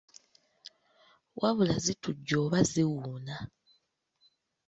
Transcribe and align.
Wabula 1.39 1.75
zitujja 1.85 2.35
oba 2.43 2.59
ziwuuna. 2.71 3.35